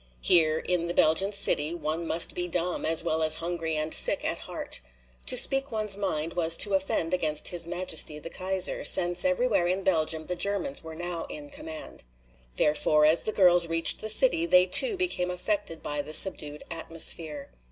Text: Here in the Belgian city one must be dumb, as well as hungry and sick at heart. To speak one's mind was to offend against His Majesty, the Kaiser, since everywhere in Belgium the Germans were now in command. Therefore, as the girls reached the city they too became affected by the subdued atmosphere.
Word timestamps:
Here 0.23 0.57
in 0.57 0.87
the 0.87 0.95
Belgian 0.95 1.31
city 1.31 1.75
one 1.75 2.07
must 2.07 2.33
be 2.33 2.47
dumb, 2.47 2.85
as 2.87 3.03
well 3.03 3.21
as 3.21 3.35
hungry 3.35 3.75
and 3.77 3.93
sick 3.93 4.25
at 4.25 4.39
heart. 4.39 4.81
To 5.27 5.37
speak 5.37 5.71
one's 5.71 5.95
mind 5.95 6.33
was 6.33 6.57
to 6.57 6.73
offend 6.73 7.13
against 7.13 7.49
His 7.49 7.67
Majesty, 7.67 8.17
the 8.17 8.31
Kaiser, 8.31 8.83
since 8.83 9.23
everywhere 9.23 9.67
in 9.67 9.83
Belgium 9.83 10.25
the 10.25 10.35
Germans 10.35 10.83
were 10.83 10.95
now 10.95 11.27
in 11.29 11.51
command. 11.51 12.03
Therefore, 12.55 13.05
as 13.05 13.25
the 13.25 13.31
girls 13.31 13.67
reached 13.67 14.01
the 14.01 14.09
city 14.09 14.47
they 14.47 14.65
too 14.65 14.97
became 14.97 15.29
affected 15.29 15.83
by 15.83 16.01
the 16.01 16.13
subdued 16.13 16.63
atmosphere. 16.71 17.51